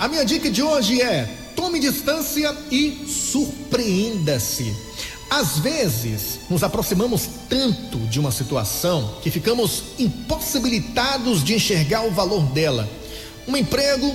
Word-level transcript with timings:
A 0.00 0.08
minha 0.08 0.24
dica 0.24 0.50
de 0.50 0.62
hoje 0.62 1.02
é: 1.02 1.28
tome 1.54 1.78
distância 1.78 2.56
e 2.70 3.06
surpreenda-se. 3.06 4.74
Às 5.28 5.58
vezes, 5.58 6.40
nos 6.48 6.62
aproximamos 6.62 7.28
tanto 7.50 7.98
de 8.08 8.18
uma 8.18 8.32
situação 8.32 9.18
que 9.22 9.30
ficamos 9.30 9.82
impossibilitados 9.98 11.44
de 11.44 11.54
enxergar 11.54 12.06
o 12.06 12.12
valor 12.12 12.44
dela. 12.44 12.88
Um 13.46 13.54
emprego, 13.54 14.06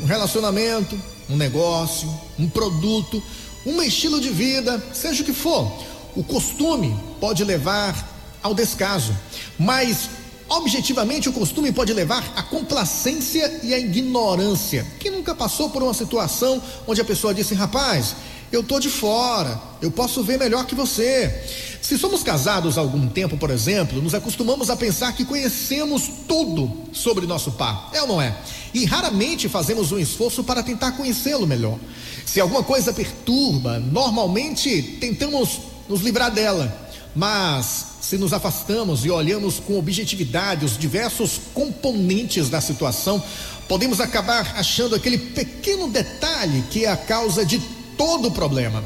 um 0.00 0.06
relacionamento, 0.06 0.98
um 1.28 1.36
negócio, 1.36 2.08
um 2.38 2.48
produto, 2.48 3.22
um 3.66 3.82
estilo 3.82 4.22
de 4.22 4.30
vida, 4.30 4.82
seja 4.94 5.22
o 5.22 5.26
que 5.26 5.34
for. 5.34 5.70
O 6.16 6.24
costume 6.24 6.98
pode 7.20 7.44
levar 7.44 7.94
ao 8.42 8.54
descaso, 8.54 9.14
mas 9.58 10.08
Objetivamente, 10.48 11.28
o 11.28 11.32
costume 11.32 11.72
pode 11.72 11.92
levar 11.92 12.32
à 12.36 12.42
complacência 12.42 13.60
e 13.62 13.72
à 13.72 13.78
ignorância. 13.78 14.86
Quem 15.00 15.10
nunca 15.10 15.34
passou 15.34 15.70
por 15.70 15.82
uma 15.82 15.94
situação 15.94 16.62
onde 16.86 17.00
a 17.00 17.04
pessoa 17.04 17.32
disse: 17.32 17.54
rapaz, 17.54 18.14
eu 18.52 18.62
tô 18.62 18.78
de 18.78 18.88
fora, 18.88 19.60
eu 19.80 19.90
posso 19.90 20.22
ver 20.22 20.38
melhor 20.38 20.66
que 20.66 20.74
você. 20.74 21.42
Se 21.80 21.98
somos 21.98 22.22
casados 22.22 22.78
há 22.78 22.80
algum 22.80 23.08
tempo, 23.08 23.36
por 23.36 23.50
exemplo, 23.50 24.00
nos 24.00 24.14
acostumamos 24.14 24.70
a 24.70 24.76
pensar 24.76 25.12
que 25.14 25.24
conhecemos 25.24 26.08
tudo 26.28 26.70
sobre 26.92 27.26
nosso 27.26 27.52
par, 27.52 27.90
é 27.92 28.00
ou 28.02 28.08
não 28.08 28.22
é? 28.22 28.36
E 28.72 28.84
raramente 28.84 29.48
fazemos 29.48 29.92
um 29.92 29.98
esforço 29.98 30.44
para 30.44 30.62
tentar 30.62 30.92
conhecê-lo 30.92 31.46
melhor. 31.46 31.78
Se 32.24 32.40
alguma 32.40 32.62
coisa 32.62 32.92
perturba, 32.92 33.78
normalmente 33.78 34.98
tentamos 35.00 35.60
nos 35.88 36.00
livrar 36.00 36.30
dela. 36.30 36.82
Mas 37.14 37.93
se 38.08 38.18
nos 38.18 38.34
afastamos 38.34 39.06
e 39.06 39.10
olhamos 39.10 39.58
com 39.58 39.78
objetividade 39.78 40.64
os 40.64 40.76
diversos 40.76 41.40
componentes 41.54 42.50
da 42.50 42.60
situação, 42.60 43.22
podemos 43.66 43.98
acabar 43.98 44.56
achando 44.56 44.94
aquele 44.94 45.16
pequeno 45.16 45.88
detalhe 45.88 46.62
que 46.70 46.84
é 46.84 46.90
a 46.90 46.98
causa 46.98 47.46
de 47.46 47.58
todo 47.96 48.28
o 48.28 48.30
problema. 48.30 48.84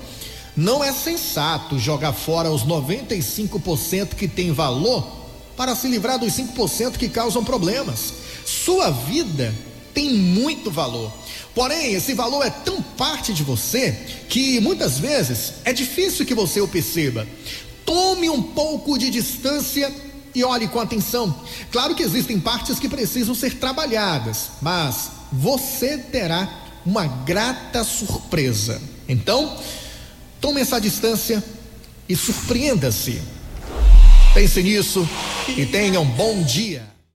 Não 0.57 0.85
é 0.85 0.93
sensato 0.93 1.81
jogar 1.81 2.13
fora 2.13 2.51
os 2.51 2.65
95% 2.65 4.15
que 4.15 4.29
tem 4.29 4.53
valor 4.53 5.05
para 5.57 5.75
se 5.75 5.89
livrar 5.89 6.21
dos 6.21 6.33
5% 6.35 6.97
que 6.97 7.09
causam 7.09 7.43
problemas. 7.43 8.13
Sua 8.47 8.91
vida 8.91 9.53
tem 9.93 10.15
muito 10.15 10.71
valor. 10.71 11.13
Porém, 11.57 11.93
esse 11.95 12.15
valor 12.15 12.47
é 12.47 12.51
tão 12.51 12.81
parte 12.81 13.35
de 13.35 13.43
você 13.43 13.91
que 14.29 14.61
muitas 14.61 15.01
vezes 15.01 15.55
é 15.65 15.73
difícil 15.73 16.25
que 16.25 16.35
você 16.35 16.61
o 16.61 16.69
perceba. 16.69 17.27
Tome 18.19 18.31
um 18.31 18.43
pouco 18.43 18.99
de 18.99 19.11
distância 19.11 19.95
e 20.35 20.43
olhe 20.43 20.67
com 20.67 20.81
atenção. 20.81 21.33
Claro 21.71 21.95
que 21.95 22.03
existem 22.03 22.41
partes 22.41 22.77
que 22.77 22.89
precisam 22.89 23.33
ser 23.33 23.61
trabalhadas, 23.61 24.51
mas 24.61 25.09
você 25.31 25.97
terá 25.97 26.49
uma 26.85 27.07
grata 27.07 27.85
surpresa. 27.85 28.83
Então, 29.09 29.57
tome 30.41 30.61
essa 30.61 30.81
distância 30.81 31.45
e 32.09 32.17
surpreenda-se. 32.17 33.23
Pense 34.35 34.65
nisso 34.65 35.09
e 35.57 35.65
tenha 35.65 36.01
um 36.01 36.11
bom 36.11 36.43
dia. 36.43 36.98